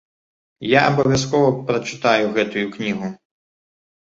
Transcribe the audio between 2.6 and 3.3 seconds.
кнігу.